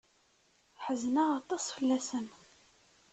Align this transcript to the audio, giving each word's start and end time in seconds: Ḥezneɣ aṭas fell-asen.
Ḥezneɣ 0.83 1.29
aṭas 1.39 1.65
fell-asen. 1.75 2.27